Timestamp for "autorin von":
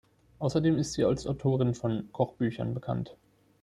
1.27-2.09